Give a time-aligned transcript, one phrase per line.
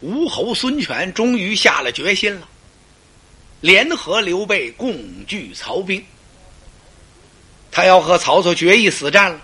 [0.00, 2.48] 吴侯孙权终于下了决心了，
[3.60, 6.02] 联合刘备共拒曹兵。
[7.70, 9.40] 他要和曹操决一死战了。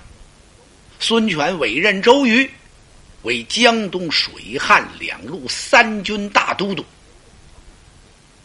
[0.99, 2.51] 孙权委任周瑜
[3.23, 6.85] 为江东水旱两路三军大都督，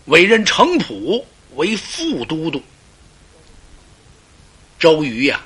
[0.06, 1.26] 委任程普
[1.56, 2.62] 为副都督。
[4.78, 5.42] 周瑜呀，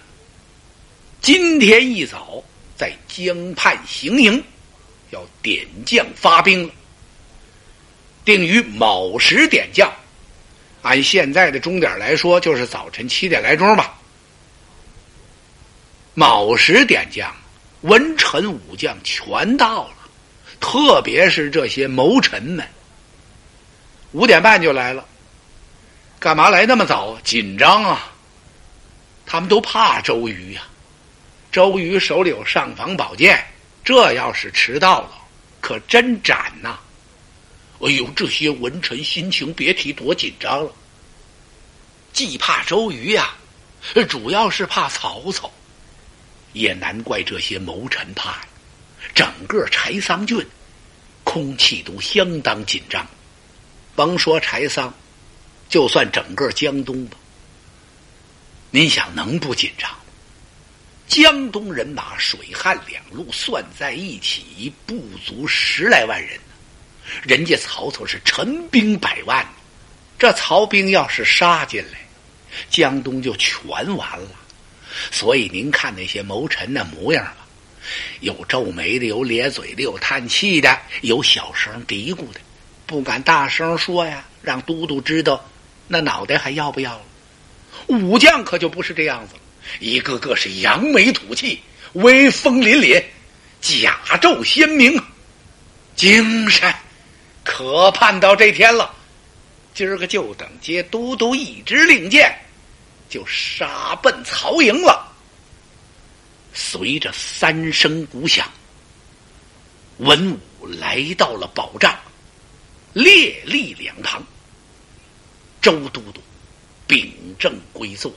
[1.22, 2.44] 今天一早
[2.76, 4.44] 在江畔行营，
[5.16, 6.74] 要点将发兵了，
[8.26, 9.90] 定于卯时点将。
[10.82, 13.98] 按现在的钟点来说，就是早晨七点来钟吧。
[16.14, 17.34] 卯时点将，
[17.82, 19.96] 文臣武将全到了，
[20.60, 22.68] 特别是这些谋臣们，
[24.12, 25.06] 五点半就来了。
[26.20, 27.18] 干嘛来那么早？
[27.24, 28.12] 紧张啊！
[29.26, 30.64] 他们都怕周瑜呀。
[31.52, 33.44] 周瑜手里有上房宝剑，
[33.86, 35.12] 这要是迟到了，
[35.62, 36.80] 可真斩呐！
[37.82, 40.72] 哎呦，这些文臣心情别提多紧张了。
[42.12, 43.36] 既怕周瑜呀，
[44.10, 45.52] 主要是怕曹操。
[46.54, 48.42] 也难怪这些谋臣怕，
[49.14, 50.44] 整个柴桑郡，
[51.26, 53.06] 空气都相当紧张。
[53.94, 54.92] 甭说柴桑，
[55.70, 57.18] 就算整个江东吧，
[58.72, 59.92] 您想能不紧张？
[61.08, 66.40] 江东人马水旱两路算在一起，不足十来万人
[67.24, 69.46] 人家曹操是陈兵百万，
[70.18, 72.00] 这曹兵要是杀进来，
[72.70, 74.28] 江东就全完了。
[75.12, 77.46] 所以您看那些谋臣那模样吧，
[78.22, 82.40] 有皱眉的，有咧嘴的，有叹气的，有小声嘀咕的，
[82.86, 85.48] 不敢大声说呀，让都督知道，
[85.88, 87.02] 那脑袋还要不要了？
[87.88, 89.42] 武将可就不是这样子了，
[89.80, 91.62] 一个个是扬眉吐气，
[91.94, 93.04] 威风凛凛，
[93.62, 95.02] 甲胄鲜明，
[95.96, 96.74] 精神，
[97.44, 98.94] 可盼到这天了。
[99.74, 102.34] 今儿个就等接都督一支令箭。
[103.08, 105.14] 就杀奔曹营了。
[106.56, 108.50] 随着三声鼓响，
[109.98, 111.96] 文武来到了宝帐，
[112.94, 114.26] 列立两旁。
[115.62, 116.20] 周都督
[116.88, 118.12] 秉正归坐，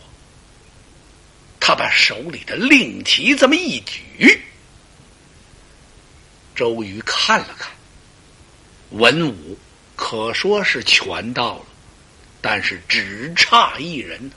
[1.61, 4.41] 他把手里的令旗这么一举，
[6.55, 7.71] 周瑜看了看，
[8.91, 9.59] 文武
[9.95, 11.65] 可说是全到了，
[12.41, 14.31] 但是只差一人。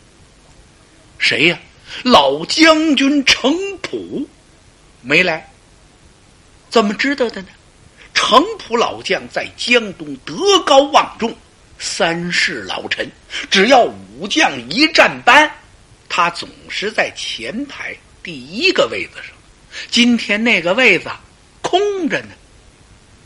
[1.18, 1.60] 谁呀？
[2.04, 4.28] 老将军程普
[5.02, 5.52] 没来，
[6.70, 7.48] 怎么知道的呢？
[8.14, 11.36] 程普老将在江东德高望重，
[11.80, 13.10] 三世老臣，
[13.50, 15.52] 只要武将一站班，
[16.14, 19.34] 他总是在前排第一个位子上。
[19.90, 21.10] 今天那个位子
[21.62, 22.32] 空着呢，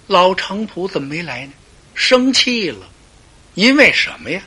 [0.05, 1.53] 老程普怎么没来呢？
[1.95, 2.87] 生气了，
[3.55, 4.39] 因为什么呀？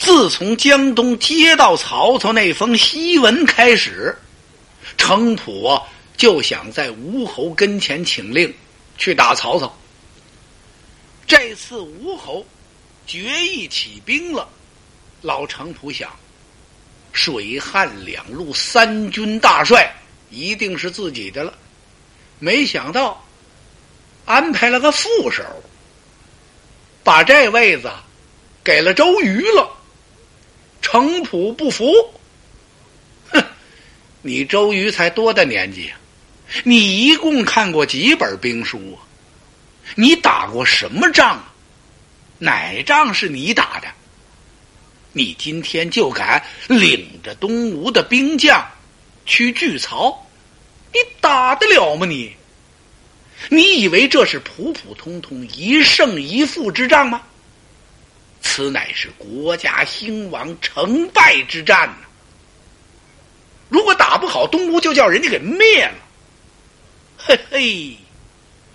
[0.00, 4.18] 自从江东接到曹操那封檄文开始，
[4.98, 5.80] 程普
[6.16, 8.52] 就想在吴侯跟前请令
[8.98, 9.78] 去打曹操。
[11.24, 12.44] 这次吴侯
[13.06, 14.48] 决意起兵了，
[15.22, 16.10] 老程普想，
[17.14, 19.90] 水旱两路三军大帅
[20.30, 21.54] 一定是自己的了，
[22.40, 23.24] 没想到
[24.26, 25.42] 安排了个副手，
[27.04, 27.90] 把这位子
[28.62, 29.70] 给了周瑜了。
[30.82, 31.86] 程普不服，
[33.30, 33.42] 哼！
[34.20, 35.98] 你周瑜才多大年纪啊？
[36.64, 39.00] 你一共看过几本兵书啊？
[39.94, 41.54] 你打过什么仗啊？
[42.38, 43.86] 哪仗是你打的？
[45.14, 48.62] 你今天就敢领着东吴的兵将
[49.24, 50.26] 去拒曹？
[50.92, 52.04] 你打得了吗？
[52.04, 52.36] 你？
[53.48, 57.22] 你以为这是普普通通一胜一负之仗吗？
[58.42, 62.06] 此乃是国家兴亡成败之战呢。
[63.68, 65.94] 如果打不好东吴，就叫人家给灭了。
[67.16, 67.96] 嘿嘿，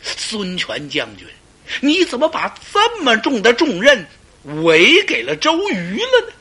[0.02, 1.28] 孙权将军，
[1.82, 4.06] 你怎么把这么重的重任
[4.44, 6.34] 委给了周瑜了呢？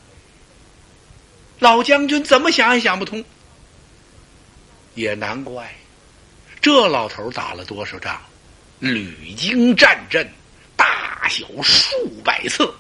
[1.59, 3.25] 老将军怎么想也想不通。
[4.95, 5.75] 也难怪，
[6.61, 8.21] 这老头打了多少仗，
[8.79, 10.29] 屡经战阵，
[10.77, 12.73] 大小数百次。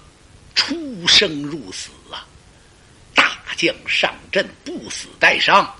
[0.55, 2.26] 出生入死啊！
[3.15, 5.73] 大将上阵不死带伤，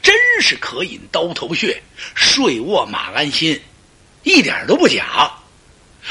[0.00, 1.82] 真是可饮刀头血，
[2.14, 3.60] 睡卧马鞍心，
[4.22, 5.30] 一点都不假。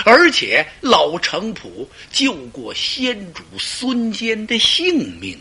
[0.05, 5.37] 而且老程普救过先主孙坚的性命，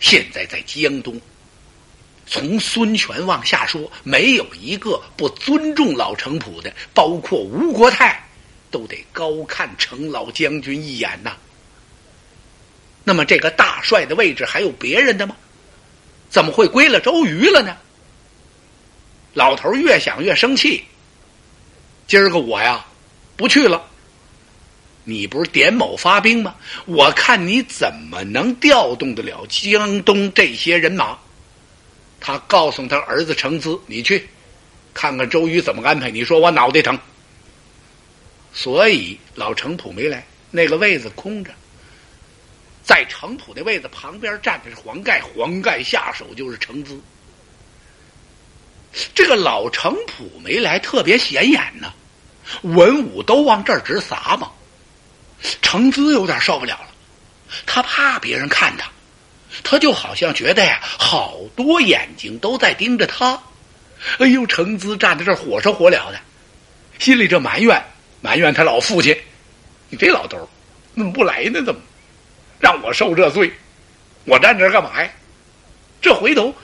[0.00, 1.20] 现在在江东，
[2.26, 8.22] 从孙权往下说，没有一个不尊重老程普的，包括吴国泰，
[8.70, 11.36] 都得高看程老将军一眼呐。
[13.02, 15.36] 那么这个大帅的位置还有别人的吗？
[16.28, 17.76] 怎么会归了周瑜了呢？
[19.32, 20.84] 老头越想越生气。
[22.06, 22.84] 今儿个我呀，
[23.36, 23.90] 不去了。
[25.04, 26.54] 你不是点某发兵吗？
[26.86, 31.18] 我看你怎么能调动得了江东这些人马？
[32.20, 34.26] 他告诉他儿子程咨：“你去
[34.94, 36.98] 看看周瑜怎么安排。”你说我脑袋疼，
[38.54, 41.50] 所以老程普没来，那个位子空着。
[42.82, 46.98] 在程普的位子旁边站的是黄盖，黄盖下手就是程咨。
[49.14, 51.92] 这个老程普没来，特别显眼呢，
[52.62, 54.50] 文武都往这儿直撒嘛。
[55.60, 56.88] 程资有点受不了了，
[57.66, 58.88] 他怕别人看他，
[59.62, 63.40] 他就好像觉得呀，好多眼睛都在盯着他。
[64.18, 66.20] 哎呦，程资站在这火烧火燎的，
[66.98, 67.82] 心里这埋怨，
[68.20, 69.16] 埋怨他老父亲
[69.90, 70.46] ：“你这老头儿
[70.94, 71.62] 怎么不来呢？
[71.62, 71.80] 怎么
[72.60, 73.52] 让我受这罪？
[74.24, 75.10] 我站这干嘛呀？
[76.00, 76.54] 这回头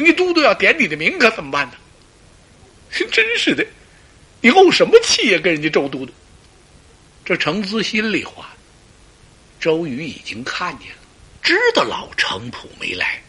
[0.00, 1.74] 你都督要点你的名，可怎么办呢？
[3.12, 3.64] 真是的，
[4.40, 5.38] 你怄什么气呀？
[5.42, 6.12] 跟人家周都督。”
[7.24, 8.50] 这程资心里话，
[9.60, 10.96] 周瑜已经看见了，
[11.42, 13.22] 知道老程普没来。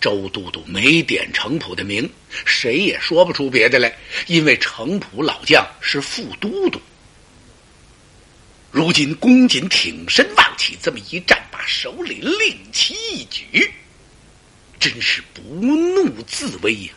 [0.00, 2.10] 周都督没点程普的名，
[2.44, 3.94] 谁也说不出别的来，
[4.26, 6.80] 因为程普老将是副都督。
[8.70, 13.70] 如今公瑾挺身望起，这么一站，把手里令旗一举，
[14.82, 16.92] 真是不怒自威呀！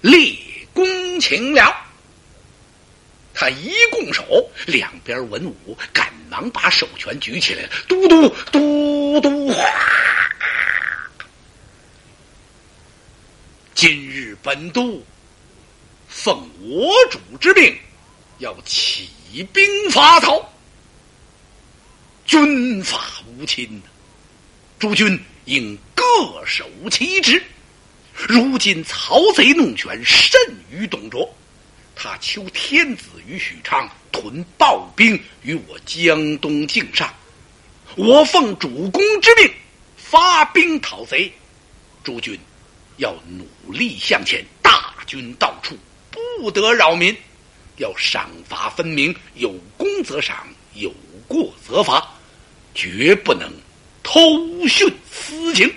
[0.00, 0.36] 立
[0.74, 1.72] 功请了。
[3.32, 7.70] 他一拱手，两边文武赶忙把手拳举起来。
[7.86, 9.64] 嘟嘟嘟嘟，哗！
[13.72, 15.00] 今日本都
[16.08, 17.78] 奉我主之命，
[18.38, 19.08] 要起
[19.52, 20.52] 兵伐曹。
[22.24, 23.80] 军法无亲，
[24.80, 26.04] 诸君应各
[26.44, 27.42] 守其职。
[28.14, 30.40] 如今曹贼弄权，甚
[30.70, 31.34] 于董卓。
[31.94, 37.12] 他求天子于许昌屯暴兵于我江东境上，
[37.94, 39.50] 我奉主公之命
[39.96, 41.32] 发兵讨贼。
[42.04, 42.38] 诸君
[42.98, 45.76] 要努力向前，大军到处
[46.10, 47.16] 不得扰民，
[47.78, 50.92] 要赏罚分明，有功则赏，有
[51.26, 52.06] 过则罚，
[52.74, 53.50] 绝不能
[54.06, 55.68] 偷训私情。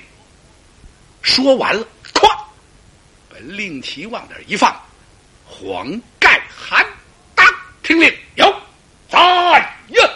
[1.24, 1.84] 说完了，
[2.14, 2.28] 咵，
[3.28, 4.80] 把令旗往那儿一放。
[5.44, 6.86] 黄盖喊
[7.34, 7.44] 当
[7.82, 8.46] 听令，有
[9.10, 10.10] 在呀！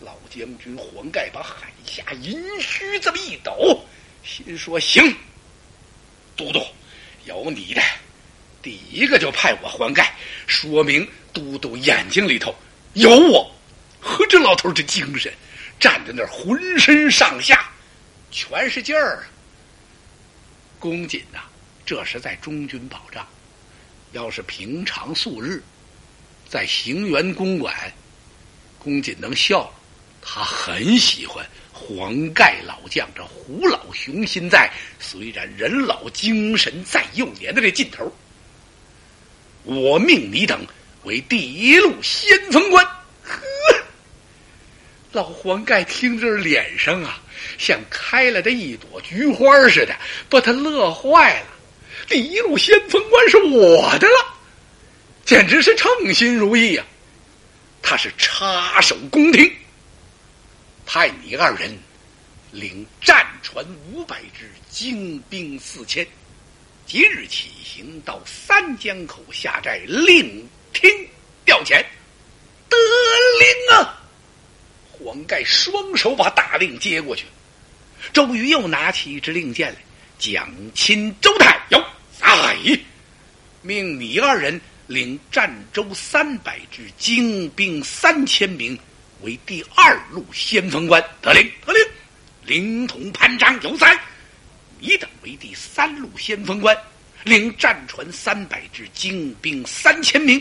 [0.00, 3.84] 老将军黄盖把海下银须这么一抖，
[4.24, 5.14] 心说：“行，
[6.36, 6.60] 都督
[7.26, 7.82] 有你的，
[8.62, 10.14] 第一个就派我黄盖，
[10.46, 12.54] 说明都督眼睛里头
[12.94, 13.52] 有我。
[14.00, 15.30] 和这老头这精神，
[15.78, 17.70] 站在那儿浑身上下
[18.30, 19.24] 全是劲儿啊！
[20.78, 21.40] 公瑾呐，
[21.86, 23.26] 这是在中军保障。”
[24.12, 25.62] 要是平常素日，
[26.48, 27.74] 在行辕公馆，
[28.78, 29.70] 公瑾能笑，
[30.22, 38.10] 他很喜欢黄盖老将这虎老雄心在，虽然人老精神在，幼年的这劲头。
[39.64, 40.66] 我命你等
[41.04, 42.97] 为第一路先锋官。
[45.18, 47.20] 老黄盖听着脸上啊，
[47.58, 49.92] 像开了这一朵菊花似的，
[50.30, 51.46] 把他乐坏了。
[52.06, 54.38] 第一路先锋官是我的了，
[55.24, 56.84] 简直是称心如意呀！
[57.82, 59.52] 他是插手宫廷，
[60.86, 61.76] 派你二人
[62.52, 66.06] 领战船五百只，精兵四千，
[66.86, 70.88] 即日起行到三江口下寨，另听
[71.44, 71.84] 调遣。
[72.68, 72.76] 得
[73.40, 73.97] 令啊！
[75.08, 77.24] 黄盖双手把大令接过去，
[78.12, 79.78] 周瑜又拿起一支令箭来，
[80.18, 81.82] 蒋钦、周泰有。
[82.20, 82.58] 在，
[83.62, 88.78] 命你二人领战州三百支精兵三千名
[89.22, 91.82] 为第二路先锋官，得令，得令。
[92.44, 93.98] 灵统潘璋有在，
[94.78, 96.76] 你等为第三路先锋官，
[97.24, 100.38] 领战船三百支精兵三千名。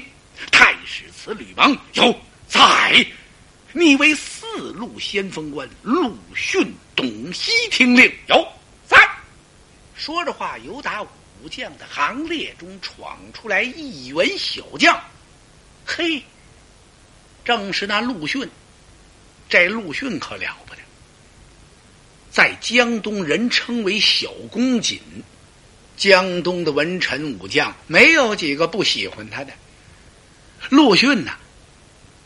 [0.52, 2.14] 太史慈吕蒙有
[2.50, 3.06] 在，
[3.72, 4.14] 你为
[4.58, 8.48] 四路先锋官，陆逊、董熙听令有
[8.88, 8.98] 在。
[9.96, 11.08] 说着话，有打武。
[11.52, 15.00] 将的行列中闯出来一员小将，
[15.86, 16.22] 嘿，
[17.46, 18.50] 正是那陆逊。
[19.48, 20.82] 这陆逊可了不得，
[22.32, 25.00] 在江东人称为小公瑾。
[25.96, 29.54] 江东的文臣武将没有几个不喜欢他的。
[30.70, 31.38] 陆逊呐，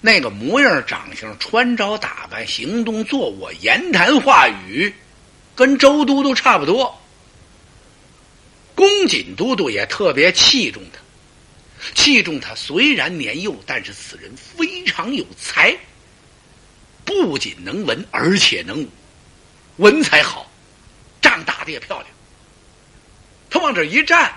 [0.02, 4.92] 那个模样、长相、穿着打扮、行动坐卧、言谈话语，
[5.56, 7.00] 跟周都督差不多。
[8.74, 11.00] 公瑾都督也特别器重他，
[11.94, 12.56] 器重他。
[12.56, 15.78] 虽然年幼，但是此人非常有才，
[17.06, 18.90] 不仅能文，而且能武。
[19.78, 20.50] 文才好，
[21.22, 22.10] 仗打的也漂亮。
[23.52, 24.34] 他往这一站，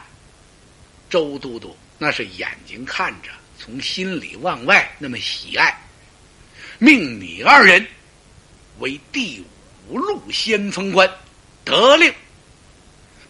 [1.08, 3.30] 周都督那是眼睛看着，
[3.64, 5.74] 从心里往外那么喜爱，
[6.78, 7.86] 命你二人
[8.78, 9.42] 为第
[9.88, 11.10] 五路先锋官，
[11.64, 12.12] 得令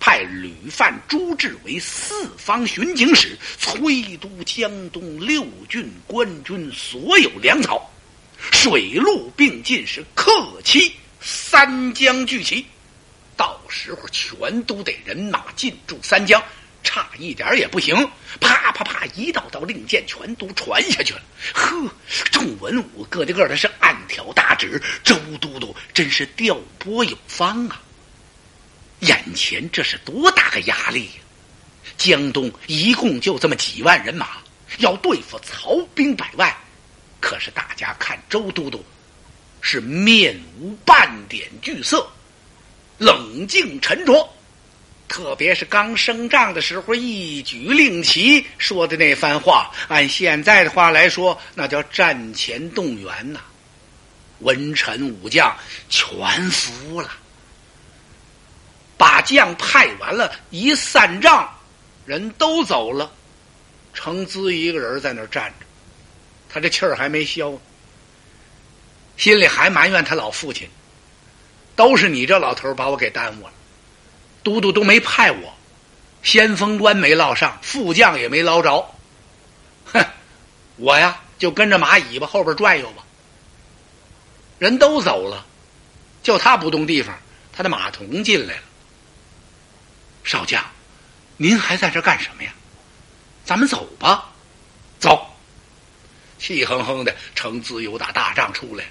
[0.00, 7.88] 派吕范、朱志为四方巡警使，催督江东六郡官军所有粮草，
[8.50, 10.32] 水陆并进，是克
[10.64, 12.66] 期三江聚齐。
[13.36, 16.42] 到时候全都得人马进驻三江，
[16.84, 17.96] 差一点也不行。
[18.40, 21.22] 啪啪啪，一道道令箭全都传下去了。
[21.52, 21.90] 呵，
[22.30, 27.80] 众文武个的个的是暗挑大指，周都督真是调拨有方啊！
[29.00, 31.22] 眼前这是多大个压力呀！
[31.96, 34.38] 江东一共就这么几万人马，
[34.78, 36.54] 要对付曹兵百万，
[37.20, 38.84] 可是大家看周都督
[39.60, 42.06] 是面无半点惧色。
[42.98, 44.33] 冷静沉着，
[45.14, 53.38] 特别是刚升帐的时候，一举令旗说的那番话，按现在的话来说，那叫战前动员呐！
[54.40, 55.56] 文臣武将
[55.88, 56.18] 全
[56.50, 57.08] 服了，
[58.96, 61.48] 把将派完了，一散帐，
[62.04, 63.12] 人都走了，
[63.92, 65.66] 程资一个人在那儿站着，
[66.48, 67.56] 他这气儿还没消，
[69.16, 70.68] 心里还埋怨他老父亲。
[71.76, 73.52] 都是你这老头把我给耽误了，
[74.44, 75.52] 都督都没派我，
[76.22, 78.94] 先锋官没捞上，副将也没捞着，
[79.86, 80.06] 哼，
[80.76, 83.02] 我呀就跟着马尾巴后边转悠吧。
[84.60, 85.44] 人都走了，
[86.22, 87.18] 就他不动地方，
[87.52, 88.62] 他的马童进来了。
[90.22, 90.64] 少将，
[91.36, 92.52] 您还在这干什么呀？
[93.44, 94.30] 咱们走吧，
[94.98, 95.26] 走。
[96.38, 98.84] 气哼哼的，程自由打大帐出来。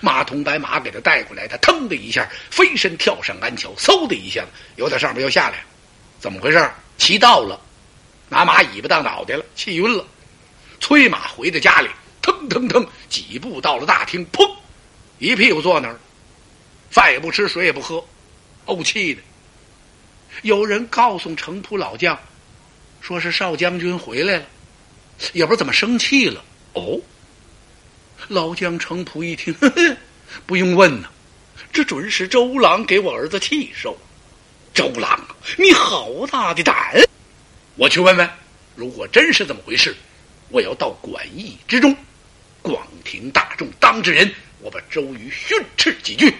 [0.00, 5.64] 马童白马给他带过来，他腾的一下飞身跳上鞍桥，嗖的一下子由他上边又下来，
[6.18, 6.70] 怎么回事？
[6.96, 7.60] 骑到了，
[8.28, 10.06] 拿马尾巴当脑袋了，气晕了。
[10.78, 11.88] 催马回到家里，
[12.22, 14.50] 腾腾腾几步到了大厅，砰，
[15.18, 15.98] 一屁股坐那儿，
[16.90, 18.02] 饭也不吃，水也不喝，
[18.66, 19.20] 怄气的。
[20.42, 22.18] 有人告诉程普老将，
[23.00, 24.44] 说是少将军回来了，
[25.32, 26.42] 也不知道怎么生气了。
[26.74, 26.98] 哦。
[28.30, 29.96] 老将程普一听， 呵呵，
[30.46, 31.08] 不用问呐，
[31.72, 33.98] 这准是周郎给我儿子气受。
[34.72, 35.20] 周郎，
[35.58, 36.76] 你好大的胆！
[37.74, 38.30] 我去问问，
[38.76, 39.96] 如果真是这么回事，
[40.48, 41.96] 我要到馆驿之中，
[42.62, 46.32] 广庭大众当着人，我把周瑜训斥几句。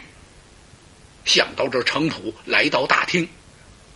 [1.25, 3.29] 想到这，程普来到大厅，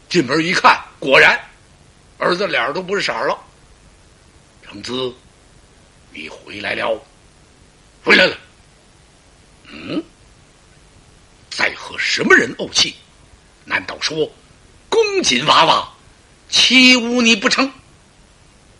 [0.08, 1.38] 进门一看，果然，
[2.18, 3.38] 儿子脸都不是色儿了。
[4.66, 5.14] 程子，
[6.12, 7.00] 你回来了。
[8.04, 8.38] 回来了，
[9.72, 10.04] 嗯，
[11.50, 12.94] 在和什么人怄气？
[13.64, 14.30] 难道说
[14.90, 15.90] 公瑾娃娃
[16.50, 17.72] 欺侮你不成？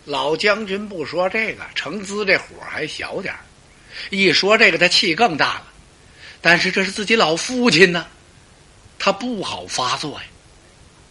[0.04, 3.34] 老将军不说这个，程资这火还小点
[4.10, 5.66] 一说这个，他气更大了。
[6.42, 8.06] 但是这是自己老父亲呢，
[8.98, 10.26] 他不好发作呀。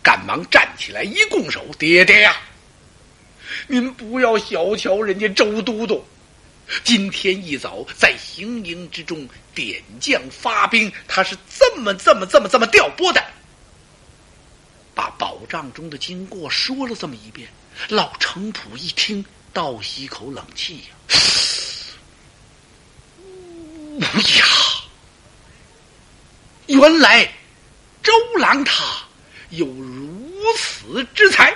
[0.04, 2.36] 赶忙站起来一拱手：“爹爹呀，
[3.66, 6.06] 您不要小瞧人家周都督。”
[6.84, 13.24] 今天一早在行营之中点将发兵，他是这么这么这么这么调拨的。
[14.96, 17.50] 把宝帐中的经过说了这么一遍，
[17.90, 20.94] 老程普一听，倒吸一口冷气呀！
[24.38, 24.46] 呀，
[26.68, 27.32] 原来
[28.02, 28.84] 周郎他
[29.50, 31.56] 有如此之才，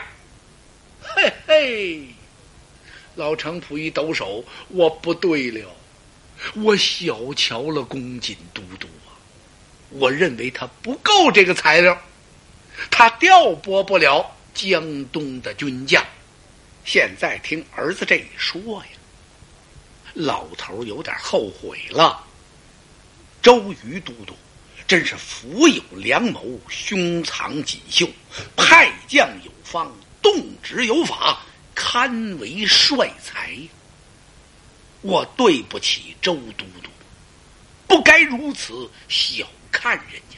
[1.01, 2.07] 嘿嘿。
[3.17, 5.67] 老程普一抖手，我不对了，
[6.53, 9.17] 我小瞧了公瑾都督啊！
[9.89, 11.99] 我认为他不够这个材料，
[12.91, 16.05] 他调拨不了江东的军将。
[16.85, 18.89] 现在听儿子这一说呀，
[20.13, 22.23] 老头有点后悔了。
[23.41, 24.35] 周瑜都督
[24.87, 28.07] 真是福有良谋，胸藏锦绣，
[28.55, 30.31] 派将有方，动
[30.61, 31.41] 职有法。
[31.79, 33.55] 堪为帅才，
[35.01, 36.89] 我对不起周都督，
[37.87, 40.37] 不该如此小看人家。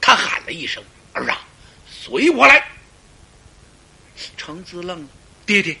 [0.00, 1.46] 他喊了一声：“儿啊，
[1.86, 2.66] 随我来。”
[4.38, 5.08] 程子愣了
[5.44, 5.76] ：“爹爹，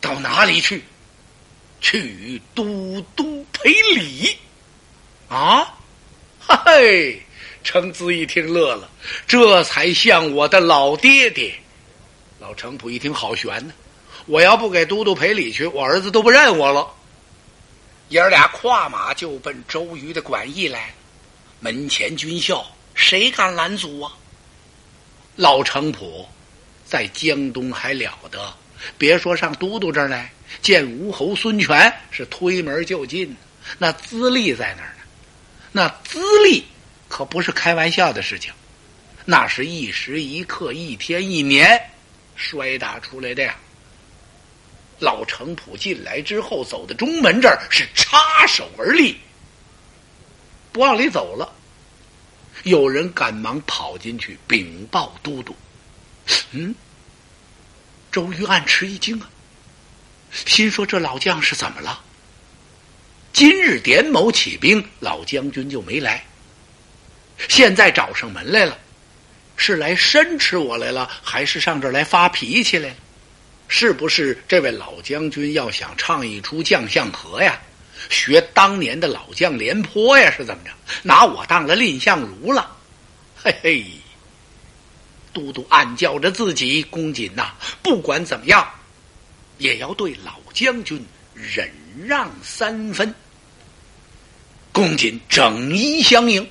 [0.00, 0.84] 到哪里去
[1.82, 4.38] ？”“去与都督赔礼。”
[5.28, 5.76] 啊，
[6.38, 7.22] 嘿嘿！
[7.64, 8.88] 程子一听乐了，
[9.26, 11.60] 这才像我的老爹爹。
[12.48, 13.74] 老程普一听好悬呢，
[14.24, 16.88] 我要不给都督赔礼去，我儿子都不认我了。
[18.08, 20.94] 爷儿俩跨马就奔周瑜的馆驿来。
[21.60, 22.64] 门前军校，
[22.94, 24.10] 谁敢拦阻啊？
[25.36, 26.26] 老程普
[26.86, 28.40] 在江东还了得，
[28.96, 33.36] 别说上都督这儿来，见吴侯孙权是推门就进，
[33.76, 35.02] 那资历在哪儿呢。
[35.70, 36.64] 那资历
[37.10, 38.50] 可不是开玩笑的事情，
[39.26, 41.78] 那是一时一刻、一天一年
[42.38, 43.54] 摔打出来的呀。
[45.00, 49.18] 老程普进来之后，走到中门这儿，是插手而立，
[50.72, 51.54] 不往里走了。
[52.62, 55.54] 有人赶忙跑进去禀报都督。
[56.52, 56.74] 嗯，
[58.10, 59.28] 周瑜暗吃一惊啊，
[60.32, 62.02] 心说这老将是怎么了？
[63.32, 66.24] 今日点某起兵，老将军就没来。
[67.48, 68.76] 现在找上门来了，
[69.58, 72.94] 是来申斥我来了，还是上这儿来发脾气来了？
[73.66, 77.60] 是不是这位老将军要想唱一出将相和呀？
[78.08, 80.30] 学当年的老将廉颇呀？
[80.34, 80.70] 是怎么着？
[81.02, 82.74] 拿我当了蔺相如了？
[83.36, 83.84] 嘿嘿！
[85.34, 88.66] 都督暗叫着自己，公瑾呐，不管怎么样，
[89.58, 91.70] 也要对老将军忍
[92.06, 93.14] 让三分。
[94.72, 96.48] 公瑾整衣相迎，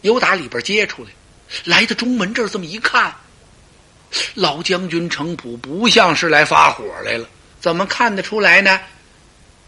[0.00, 1.10] 由打里边接出来，
[1.64, 3.14] 来到中门这儿，这么一看。
[4.34, 7.26] 老将军程普不像是来发火来了，
[7.60, 8.80] 怎么看得出来呢？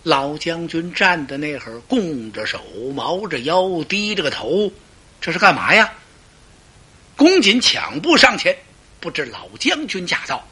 [0.03, 2.61] 老将军站在那会儿，弓着手，
[2.95, 4.71] 毛着腰，低着个头，
[5.19, 5.91] 这是干嘛呀？
[7.17, 8.55] 公瑾抢步上前，
[9.01, 10.47] 不知老将军驾到，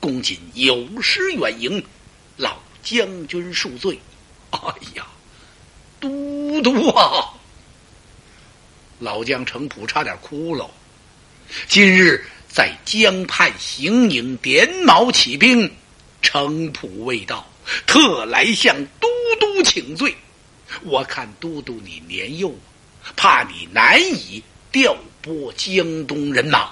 [0.00, 1.84] 公瑾有失远迎，
[2.36, 3.96] 老将军恕罪。
[4.50, 4.58] 哎
[4.96, 5.06] 呀，
[6.00, 7.34] 都督啊！
[8.98, 10.70] 老将程普差点哭了。
[11.68, 12.24] 今日。
[12.48, 15.70] 在江畔行营点卯起兵，
[16.22, 17.46] 程普未到，
[17.86, 19.06] 特来向都
[19.38, 20.16] 督请罪。
[20.80, 22.58] 我看都督你年幼，
[23.14, 26.70] 怕你难以调拨江东人马，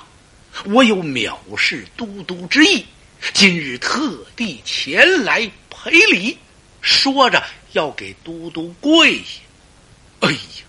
[0.64, 2.87] 我有藐视都督之意，
[3.34, 6.38] 今日特地前来赔礼。
[6.80, 9.40] 说着要给都督跪下。
[10.20, 10.63] 哎呀，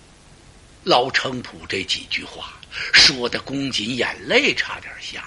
[0.85, 2.53] 老程普这几句话。
[2.93, 5.25] 说的公瑾眼泪差点下。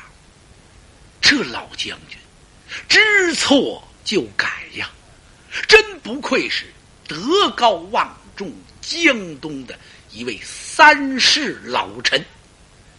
[1.21, 2.19] 这老将军
[2.89, 4.91] 知错就改呀，
[5.67, 6.67] 真不愧是
[7.07, 9.79] 德高望重江东的
[10.13, 12.23] 一位三世老臣。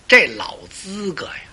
[0.08, 1.44] 这老资格呀，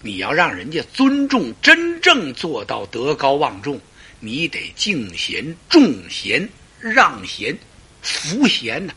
[0.00, 3.78] 你要让人家尊重，真正做到德高望重，
[4.20, 6.48] 你得敬贤重贤
[6.80, 7.56] 让贤
[8.00, 8.94] 服贤呐。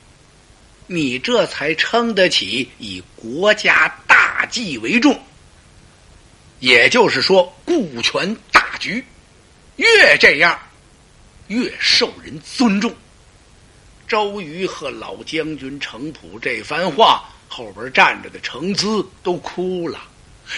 [0.87, 5.19] 你这才称得起以国家大计为重，
[6.59, 9.03] 也就是说顾全大局，
[9.77, 10.59] 越这样
[11.47, 12.93] 越受人尊重。
[14.07, 19.99] 周瑜和老将军程普这番话，后边站着的程咨都哭了。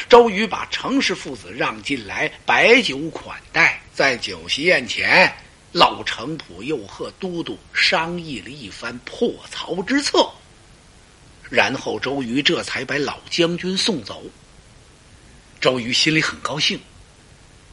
[0.09, 5.33] 周瑜把程氏父子让进来，摆酒款待，在酒席宴前。
[5.73, 10.27] 老程普又和都督商议了一番破曹之策，
[11.49, 14.23] 然后周瑜这才把老将军送走。
[15.60, 16.80] 周瑜心里很高兴，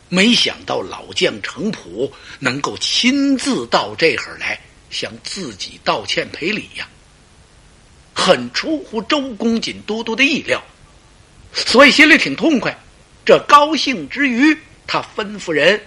[0.09, 6.89] 没想到老将程普能够亲自到这会儿来向自己道歉赔礼呀，
[8.13, 10.63] 很出乎周公瑾都督的意料，
[11.53, 12.77] 所以心里挺痛快。
[13.25, 15.81] 这高兴之余，他吩咐人。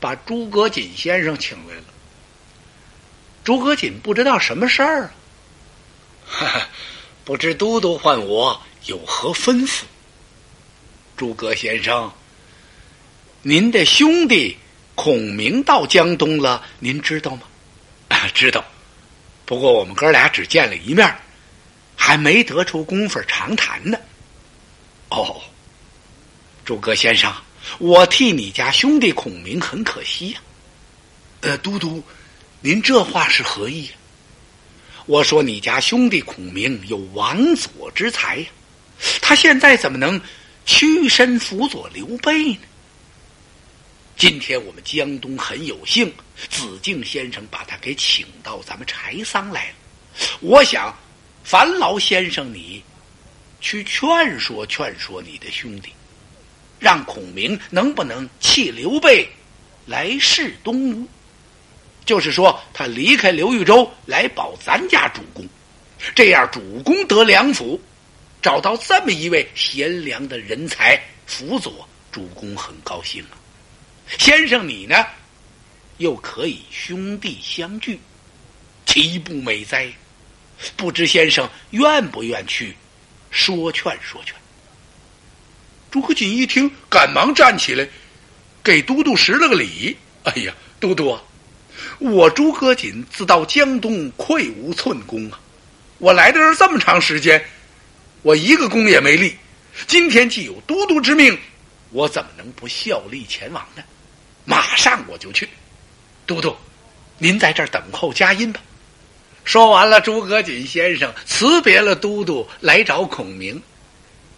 [0.00, 1.84] 把诸葛瑾先生请来了。
[3.44, 5.10] 诸葛瑾不知道什么事儿
[6.30, 6.68] 啊，
[7.24, 9.82] 不知都督唤我有何吩咐？
[11.16, 12.12] 诸葛先生，
[13.42, 14.58] 您的兄弟
[14.94, 17.42] 孔明到江东了，您知道吗？
[18.08, 18.64] 啊知道，
[19.44, 21.16] 不过我们哥俩只见了一面，
[21.96, 23.98] 还没得出功夫长谈呢。
[25.08, 25.40] 哦，
[26.64, 27.32] 诸葛先生。
[27.78, 30.40] 我替你家兄弟孔明很可惜呀，
[31.42, 32.02] 呃，都督，
[32.60, 33.90] 您这话是何意？
[35.06, 38.46] 我说你家兄弟孔明有王佐之才呀，
[39.20, 40.20] 他现在怎么能
[40.64, 42.58] 屈身辅佐刘备呢？
[44.16, 46.12] 今天我们江东很有幸，
[46.48, 49.74] 子敬先生把他给请到咱们柴桑来了。
[50.40, 50.96] 我想，
[51.44, 52.82] 烦劳先生你
[53.60, 55.90] 去劝说劝说你的兄弟，
[56.78, 59.28] 让孔明能不能弃刘备
[59.86, 61.06] 来势东吴？
[62.04, 65.44] 就是说，他离开刘豫州来保咱家主公，
[66.14, 67.80] 这样主公得良辅，
[68.40, 73.34] 找到这么一位贤良的人才辅佐，主公很高兴啊。
[74.18, 75.04] 先生你呢，
[75.98, 77.98] 又可以兄弟相聚，
[78.86, 79.90] 岂不美哉？
[80.76, 82.76] 不知先生愿不愿去
[83.30, 84.34] 说劝说劝？
[85.96, 87.88] 朱可锦一听，赶忙站起来，
[88.62, 89.96] 给都督施了个礼。
[90.24, 91.18] 哎呀，都督，
[91.98, 95.40] 我朱可锦自到江东，愧无寸功啊！
[95.96, 97.42] 我来的是这么长时间，
[98.20, 99.34] 我一个功也没立。
[99.86, 101.38] 今天既有都督之命，
[101.92, 103.82] 我怎么能不效力前往呢？
[104.44, 105.48] 马上我就去。
[106.26, 106.54] 都督，
[107.16, 108.60] 您在这儿等候佳音吧。
[109.44, 113.62] 说完了，诸葛瑾先生辞别了都督，来找孔明，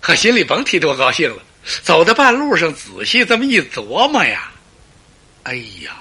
[0.01, 1.42] 可心里甭提多高兴了。
[1.83, 4.51] 走到半路上，仔细这么一琢磨呀，
[5.42, 5.97] 哎呀，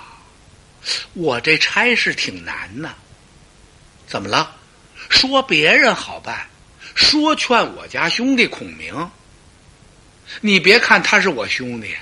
[1.14, 2.94] 我这差事挺难呐。
[4.08, 4.56] 怎么了？
[5.10, 6.48] 说别人好办，
[6.96, 9.10] 说劝我家兄弟孔明。
[10.42, 11.96] 你别看他是我兄弟，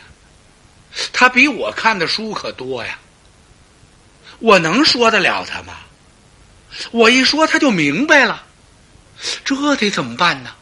[1.14, 2.98] 他比我看的书可多呀。
[4.40, 5.78] 我能说得了他吗？
[6.92, 8.44] 我一说他就明白了，
[9.44, 10.54] 这得怎么办呢？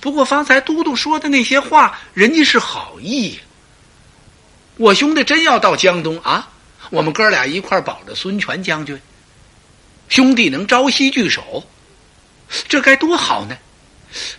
[0.00, 3.38] 不过方才都督说的那些话，人家是好意。
[4.76, 6.50] 我兄弟真要到江东啊，
[6.90, 9.00] 我们哥俩一块保着孙权将军，
[10.08, 11.64] 兄弟能朝夕聚首，
[12.68, 13.56] 这该多好呢！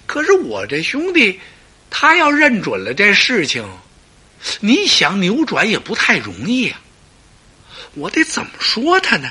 [0.05, 1.39] 可是我这兄弟，
[1.89, 3.67] 他要认准了这事情，
[4.59, 6.81] 你想扭转也不太容易啊。
[7.93, 9.29] 我得怎么说他呢？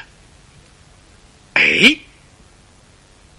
[1.55, 1.97] 哎，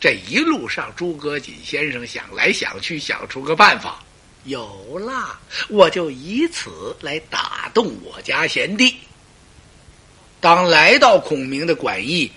[0.01, 4.03] 这一路上，诸葛瑾先生想来想去，想出个办法，
[4.45, 8.97] 有啦，我就以此来打动我家贤弟。
[10.39, 12.31] 当来到孔明的馆驿，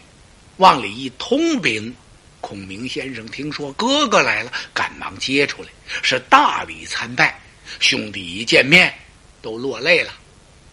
[0.58, 1.94] 往里一通禀，
[2.42, 5.68] 孔明先生听说哥哥来了，赶忙接出来，
[6.02, 7.40] 是大礼参拜。
[7.80, 8.92] 兄弟一见面，
[9.40, 10.12] 都落泪了，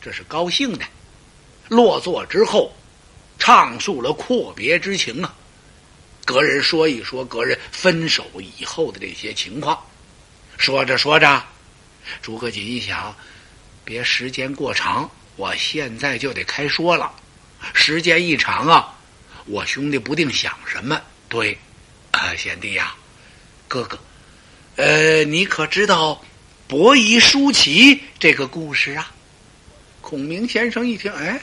[0.01, 0.83] 这是高兴的。
[1.69, 2.69] 落座之后。
[3.39, 5.33] 畅述了阔别之情啊，
[6.31, 9.77] 隔人说一说隔人分手以后的这些情况，
[10.57, 11.43] 说着说着，
[12.21, 13.13] 诸葛瑾一想，
[13.83, 17.11] 别时间过长，我现在就得开说了。
[17.73, 18.97] 时间一长啊，
[19.45, 21.01] 我兄弟不定想什么。
[21.27, 21.57] 对，
[22.11, 22.95] 啊，贤弟呀，
[23.67, 23.99] 哥哥，
[24.77, 26.23] 呃，你可知道
[26.67, 29.11] 伯夷叔齐这个故事啊？
[29.99, 31.41] 孔明先生一听，哎。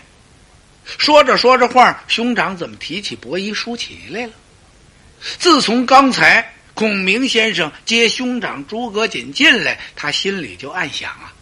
[0.97, 4.33] 说着说着话，兄长怎么提起伯夷叔齐来了？
[5.39, 11.33] 自从刚才孔明先生接兄长诸葛瑾进来，他心里就暗想啊：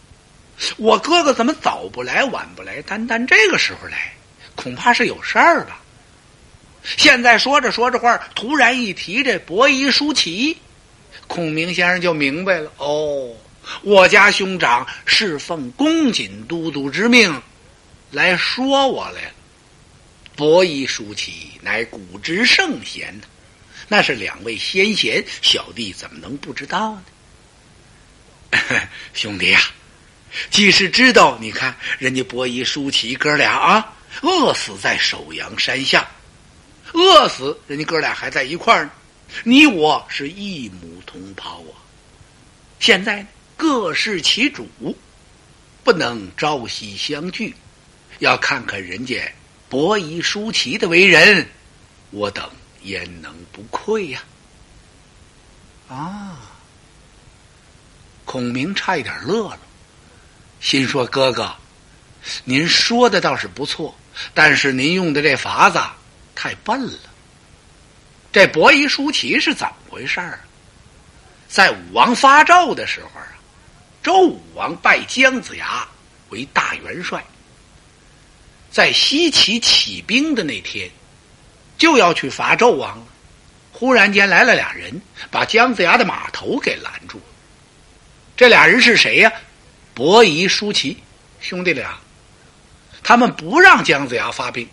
[0.79, 4.13] 我哥哥怎么早不来晚不来，单单这个时候来，
[4.55, 5.81] 恐怕是有事儿吧？
[6.97, 10.57] 现在说着说着话，突然一提这伯夷叔齐，
[11.27, 13.35] 孔明先生就明白了：哦，
[13.83, 17.43] 我家兄长是奉公瑾都督之命
[18.11, 19.31] 来说我来了。
[20.37, 23.27] 伯夷叔齐乃古之圣贤呐
[23.89, 27.05] 那是两位先贤，小弟怎么能不知道呢？
[29.15, 29.61] 兄弟呀，
[30.51, 36.09] 即使知道，你看人家伯夷叔齐哥俩啊，饿死在首阳山下，
[36.93, 38.91] 饿死人家哥俩还在一块儿呢。
[39.45, 41.75] 你我是一母同胞啊，
[42.79, 44.69] 现在各事其主，
[45.83, 47.55] 不能朝夕相聚，
[48.21, 49.33] 要看看人家。
[49.69, 51.49] 伯夷叔齐的为人，
[52.11, 52.49] 我等
[52.87, 54.23] 焉能不愧呀？
[55.89, 56.37] 啊！
[58.25, 59.61] 孔明差一点乐了，
[60.59, 61.55] 心说：“哥哥，
[62.43, 63.95] 您说的倒是不错，
[64.35, 65.81] 但是您用的这法子
[66.35, 66.99] 太笨了。
[68.33, 70.41] 这伯夷叔齐是怎么回事儿？
[71.49, 73.29] 在武王发纣的时候啊，
[74.03, 75.87] 周武王拜姜子牙
[76.31, 77.25] 为大元帅。”
[78.69, 80.91] 在西岐起兵的那天，
[81.79, 83.07] 就要去伐纣王了。
[83.73, 87.25] 忽然间来了俩人，把姜子牙的马头给拦住了。
[88.37, 89.33] 这俩人是谁呀？
[89.93, 90.97] 伯夷、叔齐
[91.41, 91.97] 兄弟俩。
[93.03, 94.69] 他们不让姜子牙发兵。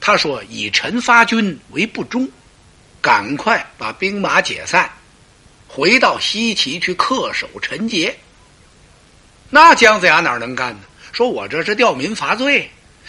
[0.00, 2.28] 他说：“以臣发军为不忠，
[3.00, 4.90] 赶快把兵马解散，
[5.68, 8.16] 回到西岐去恪守臣节。”
[9.48, 10.80] 那姜子牙哪能干呢？
[11.12, 12.68] 说我这是吊民伐罪。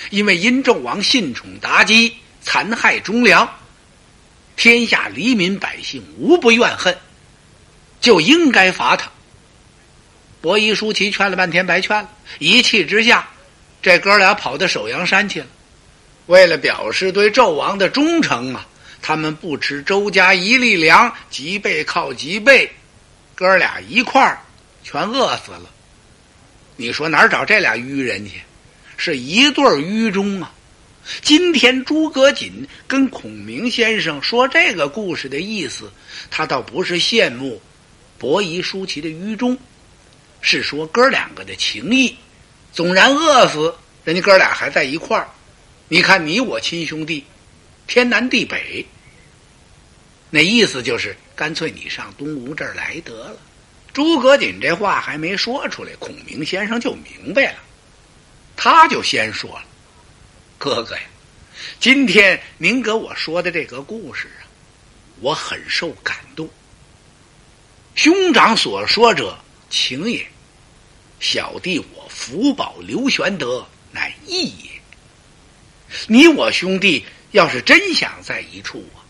[0.09, 3.49] 因为殷纣王信宠妲己，残害忠良，
[4.55, 6.95] 天下黎民百姓无不怨恨。
[7.99, 9.09] 就应该罚他。
[10.41, 12.09] 伯夷、叔齐劝了半天，白劝了。
[12.37, 13.27] 一气之下，
[13.81, 15.47] 这哥俩跑到首阳山去了。
[16.27, 18.67] 为了表示对纣王的忠诚啊，
[19.01, 22.69] 他们不吃周家一粒粮，脊背靠脊背，
[23.35, 24.37] 哥俩一块儿
[24.83, 25.69] 全饿死了。
[26.75, 28.41] 你说哪儿找这俩愚人去？
[28.95, 30.52] 是一对愚忠啊！
[31.21, 35.91] 今天诸葛瑾跟孔明先生说这个故事的意思，
[36.31, 37.61] 他倒不是羡慕
[38.17, 39.57] 伯夷、叔齐的愚忠，
[40.41, 42.15] 是说哥两个的情谊。
[42.71, 45.29] 纵然饿死，人家哥俩还在一块儿。
[45.89, 47.23] 你看你我亲兄弟，
[47.85, 48.85] 天南地北。
[50.29, 53.35] 那意思就是，干脆你上东吴这儿来得了。
[53.93, 57.59] 诸葛瑾这话还没说出来，孔明先生就明白了，
[58.55, 59.65] 他就先说了
[60.63, 61.01] ：“哥哥呀，
[61.77, 64.47] 今天您给我说的这个故事啊，
[65.19, 66.49] 我很受感动。
[67.95, 69.37] 兄长所说者
[69.69, 70.25] 情也，
[71.19, 74.69] 小弟我福保刘玄德乃义也。
[76.07, 79.03] 你我兄弟要是真想在一处啊，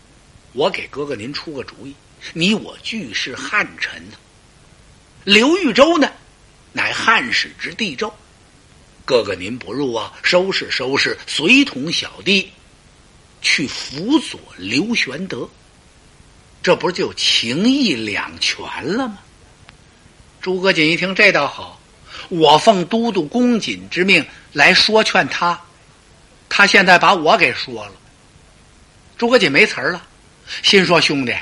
[0.54, 1.94] 我给哥哥您出个主意，
[2.32, 4.16] 你我俱是汉臣呢。”
[5.22, 6.10] 刘豫州呢，
[6.72, 8.12] 乃汉室之地州。
[9.04, 12.50] 哥哥您不入啊，收拾收拾，随同小弟
[13.42, 15.48] 去辅佐刘玄德，
[16.62, 19.18] 这不就情义两全了吗？
[20.40, 21.78] 诸葛瑾一听，这倒好，
[22.30, 25.60] 我奉都督公瑾之命来说劝他，
[26.48, 27.92] 他现在把我给说了。
[29.18, 30.02] 诸葛瑾没词儿了，
[30.62, 31.34] 心说兄弟，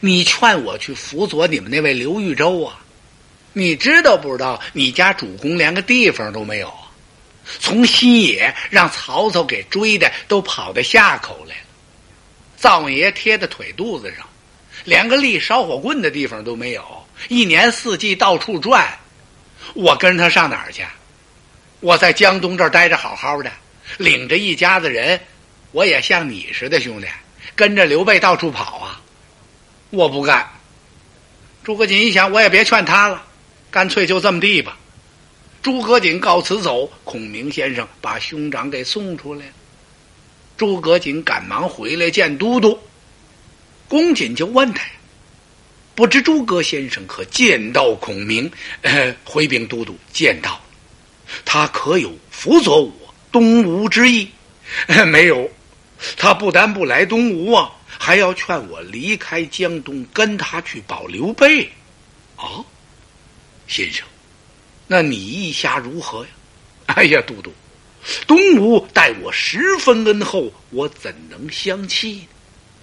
[0.00, 2.80] 你劝我去辅佐你们那位刘豫州啊？
[3.52, 4.60] 你知道不知道？
[4.72, 6.72] 你家主公连个地方都没有，
[7.58, 11.62] 从新野让曹操给追的，都跑到下口来了。
[12.56, 14.26] 灶王爷贴在腿肚子上，
[14.84, 18.86] 连个立烧火棍的地方都没有，一年四季到处转。
[19.74, 20.82] 我跟他上哪儿去？
[21.80, 23.52] 我在江东这儿待着好好的，
[23.96, 25.20] 领着一家子人，
[25.72, 27.06] 我也像你似的兄弟，
[27.54, 29.00] 跟着刘备到处跑啊！
[29.90, 30.46] 我不干。
[31.62, 33.22] 诸葛瑾一想，我也别劝他了。
[33.70, 34.76] 干脆就这么地吧。
[35.62, 39.44] 诸葛瑾告辞走，孔明先生把兄长给送出来。
[40.56, 42.78] 诸葛瑾赶忙回来见都督，
[43.88, 44.84] 公瑾就问他
[45.94, 48.50] ：“不知诸葛先生可见到孔明？”
[48.82, 50.60] 呃， 回禀都督，见到。
[51.44, 52.92] 他可有辅佐我
[53.30, 54.28] 东吴之意？
[55.06, 55.50] 没有。
[56.16, 61.68] 他不但不来东吴啊，还要劝我离开江东，跟他去保刘备。
[62.36, 62.64] 啊？
[63.66, 64.06] 先生，
[64.88, 66.30] 那你意下如何呀？
[66.96, 67.52] 哎呀，都督，
[68.26, 72.26] 东吴待我十分恩厚，我怎能相弃？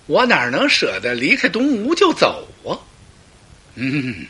[0.05, 2.77] 我哪能舍得离开东吴就走啊？
[3.73, 4.27] 嗯，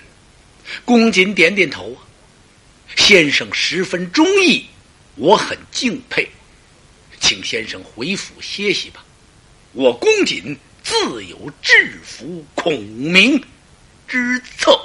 [0.85, 2.01] 公瑾点点头啊。
[2.95, 4.65] 先生十分忠义，
[5.15, 6.25] 我很敬佩，
[7.19, 9.03] 请先生回府歇息吧。
[9.73, 13.37] 我公瑾自有制服孔明
[14.07, 14.79] 之策。